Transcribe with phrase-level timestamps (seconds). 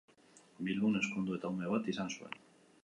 [0.69, 2.37] Bilbon ezkondu eta ume bat izan zuen.